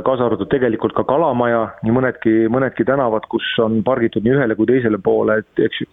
[0.06, 4.69] kaasa arvatud tegelikult ka Kalamaja, nii mõnedki, mõnedki tänavad, kus on pargitud nii ühele kui
[4.69, 5.89] teisele poole, et eks ju.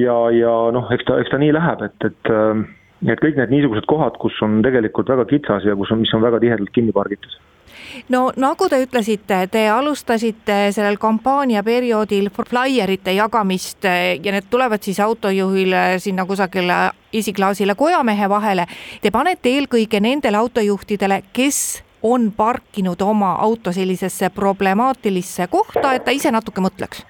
[0.00, 2.32] ja, ja noh, eks ta, eks ta nii läheb, et, et
[3.04, 6.22] et kõik need niisugused kohad, kus on tegelikult väga kitsas ja kus on, mis on
[6.24, 7.34] väga tihedalt kinni pargitud
[8.08, 14.82] no nagu te ütlesite, te alustasite sellel kampaania perioodil flaierite jagamist eh, ja need tulevad
[14.82, 18.66] siis autojuhile sinna kusagile esiklaasile kojamehe vahele.
[19.00, 26.12] Te panete eelkõige nendele autojuhtidele, kes on parkinud oma auto sellisesse problemaatilisse kohta, et ta
[26.12, 27.04] ise natuke mõtleks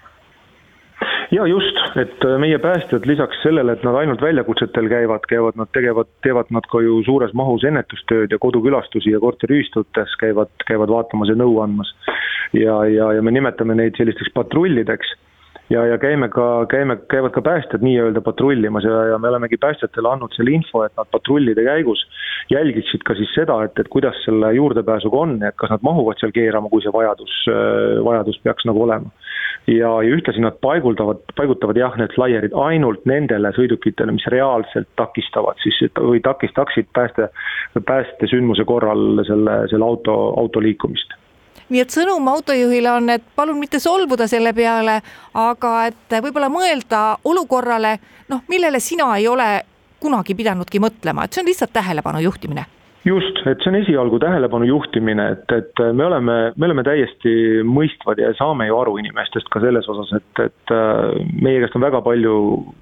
[1.31, 5.71] ja just, et äh, meie päästjad lisaks sellele, et nad ainult väljakutsetel käivad, käivad nad
[5.77, 11.33] tegevad, teevad nad ka ju suures mahus ennetustööd ja kodukülastusi ja korteriühistutes käivad, käivad vaatamas
[11.33, 11.95] ja nõu andmas.
[12.53, 15.15] ja, ja, ja me nimetame neid sellisteks patrullideks
[15.71, 20.11] ja, ja käime ka, käime, käivad ka päästjad nii-öelda patrullimas ja, ja me olemegi päästjatele
[20.11, 22.05] andnud selle info, et nad patrullide käigus
[22.53, 26.35] jälgiksid ka siis seda, et, et kuidas selle juurdepääsuga on, et kas nad mahuvad seal
[26.37, 27.39] keerama, kui see vajadus,
[28.05, 29.13] vajadus peaks nagu olema.
[29.65, 35.57] Ja, ja ühtlasi nad paiguldavad, paigutavad jah, need flaierid ainult nendele sõidukitele, mis reaalselt takistavad
[35.65, 37.31] siis või takistaksid pääste,
[37.89, 41.17] päästesündmuse korral selle, selle auto, auto liikumist
[41.75, 45.01] nii et sõnum autojuhile on, et palun mitte solvuda selle peale,
[45.35, 47.97] aga et võib-olla mõelda olukorrale,
[48.31, 49.49] noh, millele sina ei ole
[50.05, 52.69] kunagi pidanudki mõtlema, et see on lihtsalt tähelepanu juhtimine.
[53.05, 58.23] Just, et see on esialgu tähelepanu juhtimine, et, et me oleme, me oleme täiesti mõistvad
[58.23, 62.01] ja saame ju aru inimestest ka selles osas, et, et äh, meie käest on väga
[62.07, 62.37] palju,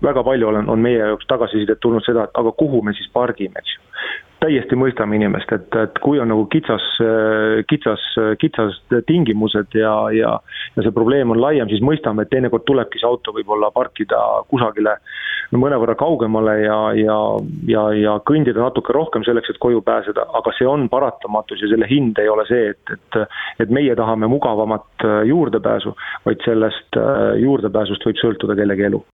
[0.06, 3.58] väga palju on, on meie jaoks tagasisidet tulnud seda, et aga kuhu me siis pargime,
[3.58, 3.91] eks ju
[4.42, 6.84] täiesti mõistame inimest, et, et kui on nagu kitsas,
[7.70, 8.04] kitsas,
[8.42, 10.32] kitsas tingimused ja, ja
[10.76, 14.18] ja see probleem on laiem, siis mõistame, et teinekord tulebki see auto võib-olla parkida
[14.50, 14.96] kusagile
[15.52, 17.18] mõnevõrra kaugemale ja, ja,
[17.68, 21.88] ja, ja kõndida natuke rohkem selleks, et koju pääseda, aga see on paratamatus ja selle
[21.90, 23.20] hind ei ole see, et, et
[23.62, 25.92] et meie tahame mugavamat juurdepääsu,
[26.24, 26.98] vaid sellest
[27.44, 29.04] juurdepääsust võib sõltuda kellegi elu.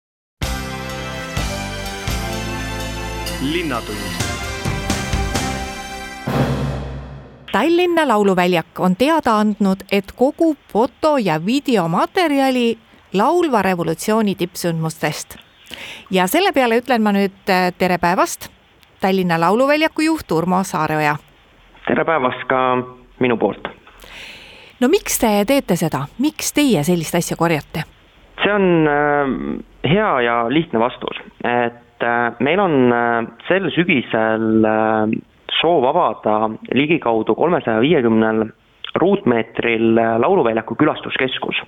[3.38, 4.37] linnatund
[7.52, 12.78] Tallinna Lauluväljak on teada andnud, et kogub foto- ja videomaterjali
[13.14, 15.36] laulva revolutsiooni tippsündmustest.
[16.10, 18.48] ja selle peale ütlen ma nüüd tere päevast,
[19.00, 21.16] Tallinna Lauluväljaku juht Urmo Saareoja.
[21.86, 22.76] tere päevast ka
[23.18, 23.68] minu poolt.
[24.80, 27.84] no miks te teete seda, miks teie sellist asja korjate?
[28.42, 34.66] see on äh, hea ja lihtne vastus, et äh, meil on äh, sel sügisel
[35.60, 38.46] soov avada ligikaudu kolmesaja viiekümnel
[38.98, 41.62] ruutmeetril Lauluväljaku külastuskeskus.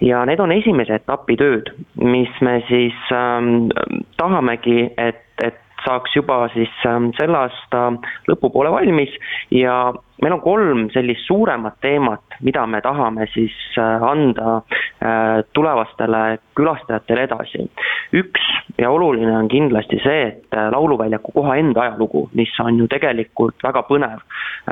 [0.00, 3.68] ja need on esimese etapi tööd, mis me siis ähm,
[4.16, 7.86] tahamegi, et, et saaks juba siis ähm, selle aasta
[8.30, 9.14] lõpupoole valmis
[9.54, 16.38] ja meil on kolm sellist suuremat teemat, mida me tahame siis äh, anda äh, tulevastele
[16.56, 17.68] külastajatele edasi.
[18.16, 22.88] üks ja oluline on kindlasti see, et äh, Lauluväljaku koha enda ajalugu, mis on ju
[22.88, 24.20] tegelikult väga põnev.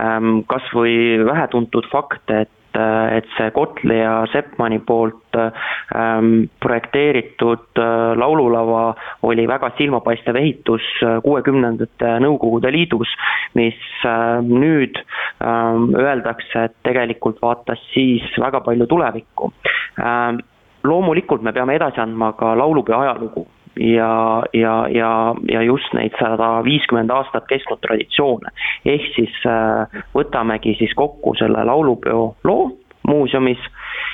[0.00, 7.78] Ähm, kas või vähetuntud fakt, et et, et see Kotli ja Seppmani poolt ähm, projekteeritud
[7.78, 13.10] äh, laululava oli väga silmapaistev ehitus äh, kuuekümnendate Nõukogude Liidus,
[13.54, 19.52] mis äh, nüüd ähm, öeldakse, et tegelikult vaatas siis väga palju tulevikku
[20.00, 20.42] ähm,.
[20.84, 26.60] loomulikult me peame edasi andma ka laulupeo ajalugu ja, ja, ja, ja just neid sada
[26.64, 28.52] viiskümmend aastat kestnud traditsioone.
[28.84, 32.70] ehk siis äh, võtamegi siis kokku selle laulupeo loo
[33.08, 33.60] muuseumis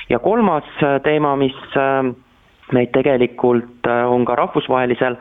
[0.09, 2.11] ja kolmas äh, teema, mis äh,
[2.71, 5.17] meid tegelikult on ka rahvusvahelisel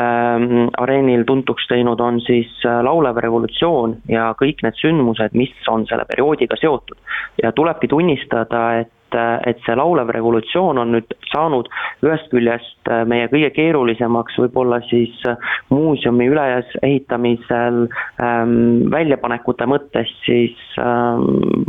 [0.00, 6.06] ähm, areenil tuntuks teinud, on siis laulev revolutsioon ja kõik need sündmused, mis on selle
[6.08, 6.96] perioodiga seotud.
[7.42, 11.68] ja tulebki tunnistada, et et, et see laulev revolutsioon on nüüd saanud
[12.04, 15.38] ühest küljest äh, meie kõige keerulisemaks võib-olla siis äh,
[15.72, 17.84] muuseumi ülesehitamisel
[18.22, 18.56] ähm,
[18.92, 21.64] väljapanekute mõttes siis ähm,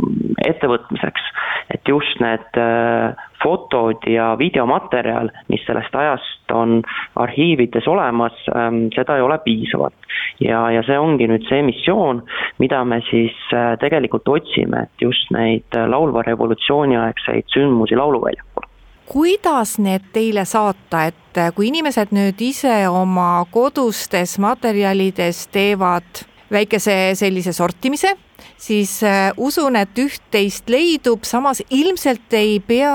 [0.46, 1.32] ettevõtmiseks.
[1.74, 3.14] et just need äh,
[3.46, 6.80] fotod ja videomaterjal, mis sellest ajast on
[7.22, 9.94] arhiivides olemas, ähm, seda ei ole piisavalt.
[10.40, 12.24] ja, ja see ongi nüüd see missioon,
[12.58, 18.66] mida me siis äh, tegelikult otsime, et just neid äh, laulva revolutsiooni aegseid sündmusi Lauluväljakul
[19.06, 27.14] kuidas need teile saata, et äh, kui inimesed nüüd ise oma kodustes materjalides teevad väikese
[27.18, 28.16] sellise sortimise,
[28.58, 32.92] siis äh, usun, et üht-teist leidub, samas ilmselt ei pea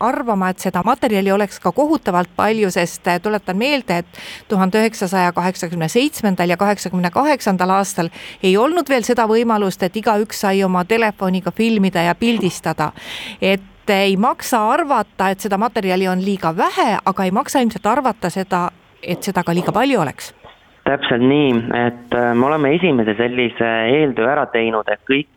[0.00, 5.32] arvama, et seda materjali oleks ka kohutavalt palju, sest äh, tuletan meelde, et tuhande üheksasaja
[5.32, 8.10] kaheksakümne seitsmendal ja kaheksakümne kaheksandal aastal
[8.42, 12.92] ei olnud veel seda võimalust, et igaüks sai oma telefoniga filmida ja pildistada.
[13.40, 18.30] et ei maksa arvata, et seda materjali on liiga vähe, aga ei maksa ilmselt arvata
[18.30, 18.70] seda,
[19.02, 20.32] et seda ka liiga palju oleks
[20.84, 25.30] täpselt nii, et äh, me oleme esimese sellise eeltöö ära teinud, et kõik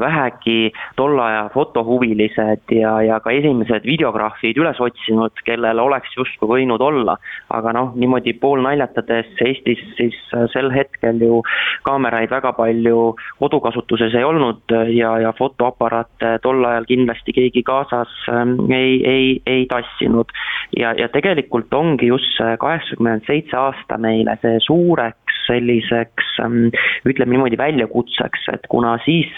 [0.00, 6.82] vähegi tolle aja fotohuvilised ja, ja ka esimesed videograafid üles otsinud, kellel oleks justkui võinud
[6.84, 7.16] olla.
[7.50, 11.40] aga noh, niimoodi poolnaljatades Eestis siis äh, sel hetkel ju
[11.86, 18.56] kaameraid väga palju kodukasutuses ei olnud ja, ja fotoaparaate tol ajal kindlasti keegi kaasas ähm,
[18.72, 20.32] ei, ei, ei tassinud.
[20.76, 26.68] ja, ja tegelikult ongi just see kaheksakümmend seitse aasta meile see suureks selliseks ähm,
[27.08, 29.32] ütleme niimoodi väljakutseks, et kuna siis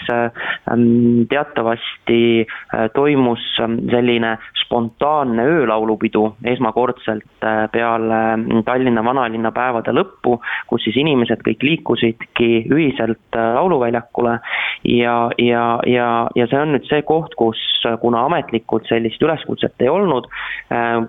[0.69, 9.89] Ähm, teatavasti äh, toimus ähm, selline spontaanne öölaulupidu esmakordselt äh, peale ähm, Tallinna vanalinna päevade
[9.89, 10.37] lõppu,
[10.69, 14.37] kus siis inimesed kõik liikusidki ühiselt äh, lauluväljakule.
[14.83, 17.59] Ja, ja, ja, ja see on nüüd see koht, kus
[18.01, 20.27] kuna ametlikult sellist üleskutset ei olnud,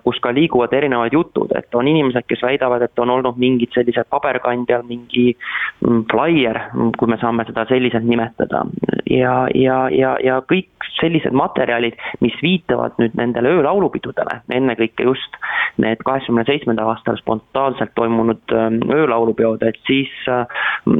[0.05, 4.09] kus ka liiguvad erinevad jutud, et on inimesed, kes väidavad, et on olnud mingid sellised
[4.13, 6.59] paberkandjal mingi mm, flaier,
[6.97, 8.32] kui me saame seda selliselt nimetada,
[9.09, 10.69] ja, ja, ja, ja kõik
[10.99, 15.37] sellised materjalid, mis viitavad nüüd nendele öölaulupidudele, ennekõike just
[15.81, 20.45] need kaheksakümne seitsmendal aastal spontaanselt toimunud ähm, öölaulupeod, et siis äh,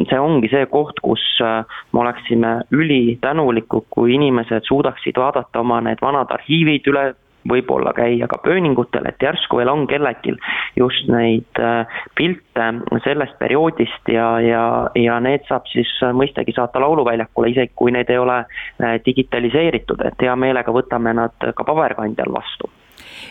[0.10, 1.62] see ongi see koht, kus äh,
[1.94, 7.12] me oleksime ülitänulikud, kui inimesed suudaksid vaadata oma need vanad arhiivid üle,
[7.50, 10.36] võib-olla käia ka pööningutel, et järsku veel on kellelgi
[10.80, 12.70] just neid äh, pilte
[13.04, 14.64] sellest perioodist ja, ja,
[15.00, 20.28] ja need saab siis mõistagi saata Lauluväljakule, isegi kui need ei ole äh, digitaliseeritud, et
[20.28, 22.72] hea meelega võtame nad ka paberkandjal vastu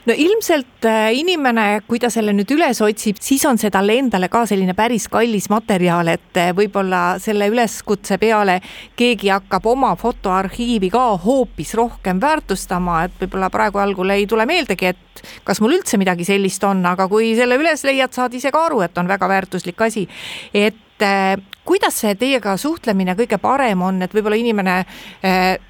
[0.07, 4.29] no ilmselt äh, inimene, kui ta selle nüüd üles otsib, siis on see talle endale
[4.33, 8.59] ka selline päris kallis materjal, et äh, võib-olla selle üleskutse peale
[8.99, 14.93] keegi hakkab oma fotoarhiivi ka hoopis rohkem väärtustama, et võib-olla praegu algul ei tule meeldegi,
[14.93, 18.67] et kas mul üldse midagi sellist on, aga kui selle üles leiad, saad ise ka
[18.69, 20.09] aru, et on väga väärtuslik asi.
[20.55, 24.81] et äh, kuidas see teiega suhtlemine kõige parem on, et võib-olla inimene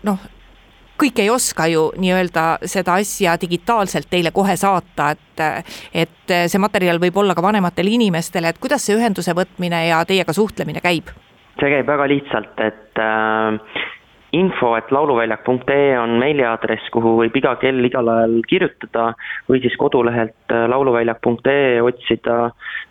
[0.09, 0.23] noh,
[1.01, 5.21] kõik ei oska ju nii-öelda seda asja digitaalselt teile kohe saata, et
[5.97, 10.33] et see materjal võib olla ka vanematele inimestele, et kuidas see ühenduse võtmine ja teiega
[10.37, 11.11] suhtlemine käib?
[11.61, 13.83] see käib väga lihtsalt, et äh,
[14.33, 19.11] info, et lauluväljak.ee on meiliaadress, kuhu võib iga kell igal ajal kirjutada
[19.51, 22.37] või siis kodulehelt äh, lauluväljak.ee otsida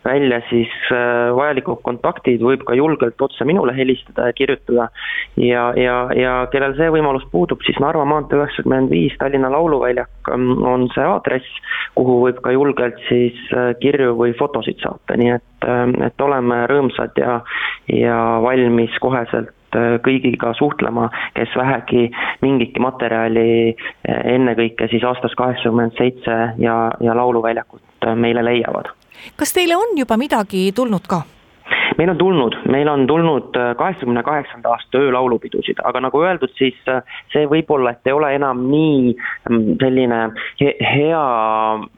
[0.05, 4.89] välja siis äh, vajalikud kontaktid, võib ka julgelt otse minule helistada ja kirjutada.
[5.41, 10.51] ja, ja, ja kellel see võimalus puudub, siis Narva maantee üheksakümmend viis, Tallinna Lauluväljak ähm,
[10.61, 11.57] on see aadress,
[11.97, 15.65] kuhu võib ka julgelt siis äh, kirju või fotosid saata, nii et,
[16.05, 17.39] et oleme rõõmsad ja,
[17.89, 19.49] ja valmis koheselt
[20.05, 22.09] kõigiga suhtlema, kes vähegi
[22.41, 28.91] mingitki materjali äh, ennekõike siis aastast kaheksakümmend seitse ja, ja Lauluväljakut äh, meile leiavad.
[29.37, 31.21] kas teile on juba midagi tulnud ka?
[31.97, 36.77] meil on tulnud, meil on tulnud kaheksakümne kaheksanda aasta öölaulupidusid, aga nagu öeldud, siis
[37.33, 40.21] see võib-olla, et ei ole enam nii mm, selline
[40.61, 41.23] he hea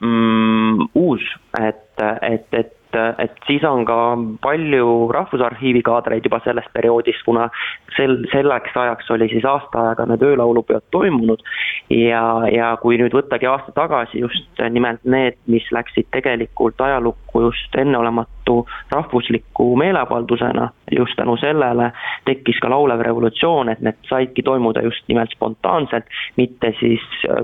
[0.01, 1.25] mm, uus,
[1.61, 1.85] et,
[2.21, 3.97] et, et et, et siis on ka
[4.43, 7.49] palju Rahvusarhiivi kaadreid juba sellest perioodist, kuna
[7.97, 11.43] sel, selleks ajaks oli siis aasta aega need öölaulupeod toimunud.
[11.89, 17.75] Ja, ja kui nüüd võttagi aasta tagasi just nimelt need, mis läksid tegelikult ajalukku just
[17.77, 18.42] enneolematu
[18.91, 21.91] rahvusliku meeleavaldusena, just tänu sellele
[22.25, 26.05] tekkis ka laulev revolutsioon, et need saidki toimuda just nimelt spontaanselt,
[26.37, 27.01] mitte siis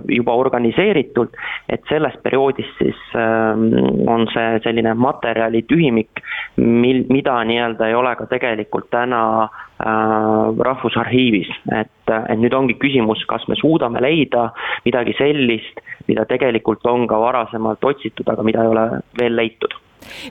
[0.08, 1.36] juba organiseeritult,
[1.70, 3.70] et sellest perioodist siis ähm,
[4.08, 6.22] on see selline materjal, materjali tühimik,
[6.58, 13.24] mil, mida nii-öelda ei ole ka tegelikult täna äh, Rahvusarhiivis, et, et nüüd ongi küsimus,
[13.30, 14.50] kas me suudame leida
[14.86, 18.88] midagi sellist, mida tegelikult on ka varasemalt otsitud, aga mida ei ole
[19.20, 19.78] veel leitud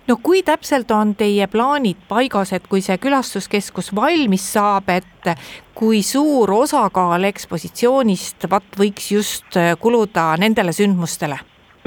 [0.09, 5.33] no kui täpselt on teie plaanid paigas, et kui see külastuskeskus valmis saab, et
[5.75, 11.39] kui suur osakaal ekspositsioonist vaat võiks just kuluda nendele sündmustele?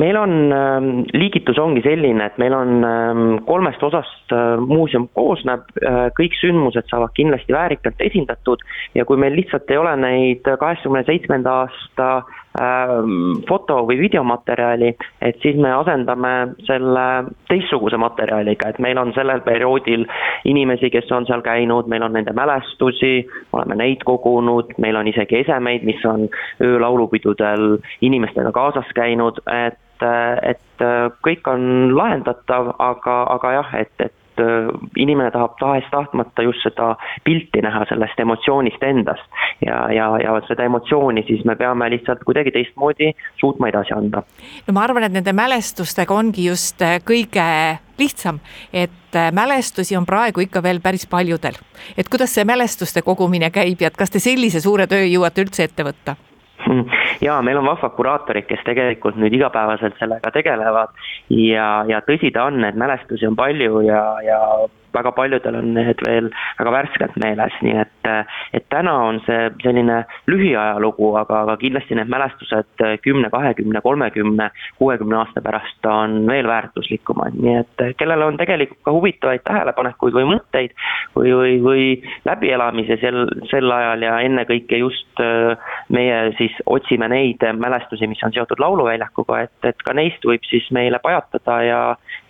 [0.01, 5.67] meil on, ähm, liigitus ongi selline, et meil on ähm, kolmest osast äh, muuseum koosneb,
[5.82, 8.63] äh, kõik sündmused saavad kindlasti väärikalt esindatud
[8.97, 12.09] ja kui meil lihtsalt ei ole neid kaheksakümne seitsmenda aasta
[13.47, 17.06] foto- või videomaterjali, et siis me asendame selle
[17.47, 20.06] teistsuguse materjaliga, et meil on sellel perioodil
[20.45, 25.41] inimesi, kes on seal käinud, meil on nende mälestusi, oleme neid kogunud, meil on isegi
[25.45, 26.28] esemeid, mis on
[26.62, 30.08] öölaulupidudel inimestega kaasas käinud, et,
[30.43, 30.88] et
[31.24, 34.20] kõik on lahendatav, aga, aga jah, et, et
[34.97, 39.27] inimene tahab tahes-tahtmata just seda pilti näha sellest emotsioonist endast.
[39.65, 44.23] ja, ja, ja seda emotsiooni siis me peame lihtsalt kuidagi teistmoodi suutma edasi anda.
[44.67, 47.47] no ma arvan, et nende mälestustega ongi just kõige
[47.99, 48.39] lihtsam,
[48.73, 51.59] et mälestusi on praegu ikka veel päris paljudel.
[51.97, 55.69] et kuidas see mälestuste kogumine käib ja et kas te sellise suure töö jõuate üldse
[55.69, 56.15] ette võtta?
[57.26, 60.93] Jaa, meil on vahvad kuraatorid, kes tegelikult nüüd igapäevaselt sellega tegelevad.
[61.30, 64.39] Ja, ja tõsi ta on, et mälestusi on palju ja, ja
[64.94, 66.30] väga paljudel on need veel
[66.60, 68.10] väga värskelt meeles, nii et,
[68.58, 75.20] et täna on see selline lühiajalugu, aga, aga kindlasti need mälestused kümne, kahekümne, kolmekümne, kuuekümne
[75.22, 80.76] aasta pärast on veel väärtuslikumad, nii et kellel on tegelikult ka huvitavaid tähelepanekuid või mõtteid
[81.16, 81.86] või, või, või
[82.28, 88.34] läbielamisi sel, sel ajal ja ennekõike just äh, meie siis otsime neid mälestusi, mis on
[88.36, 91.82] seotud Lauluväljakuga, et, et ka neist võib siis meile pajatada ja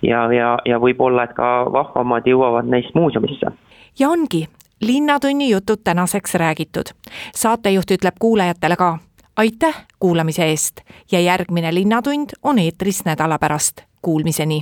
[0.01, 3.53] ja, ja, ja võib-olla, et ka vahvamad jõuavad neist muuseumisse.
[3.99, 4.47] ja ongi,
[4.81, 6.93] Linnatunni jutud tänaseks räägitud.
[7.35, 8.97] saatejuht ütleb kuulajatele ka
[9.37, 10.81] aitäh kuulamise eest
[11.11, 13.81] ja järgmine Linnatund on eetris nädala pärast.
[14.01, 14.61] Kuulmiseni.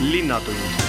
[0.00, 0.87] linnatund